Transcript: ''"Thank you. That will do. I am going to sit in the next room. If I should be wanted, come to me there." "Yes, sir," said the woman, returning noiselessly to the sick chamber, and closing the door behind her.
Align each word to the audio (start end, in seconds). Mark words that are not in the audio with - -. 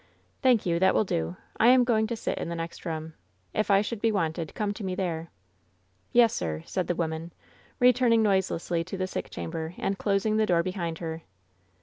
''"Thank 0.41 0.65
you. 0.65 0.79
That 0.79 0.95
will 0.95 1.03
do. 1.03 1.37
I 1.59 1.67
am 1.67 1.83
going 1.83 2.07
to 2.07 2.15
sit 2.15 2.39
in 2.39 2.49
the 2.49 2.55
next 2.55 2.85
room. 2.85 3.13
If 3.53 3.69
I 3.69 3.81
should 3.83 4.01
be 4.01 4.11
wanted, 4.11 4.55
come 4.55 4.73
to 4.73 4.83
me 4.83 4.95
there." 4.95 5.29
"Yes, 6.11 6.33
sir," 6.33 6.63
said 6.65 6.87
the 6.87 6.95
woman, 6.95 7.31
returning 7.79 8.23
noiselessly 8.23 8.83
to 8.85 8.97
the 8.97 9.05
sick 9.05 9.29
chamber, 9.29 9.75
and 9.77 9.99
closing 9.99 10.37
the 10.37 10.47
door 10.47 10.63
behind 10.63 10.97
her. 10.97 11.21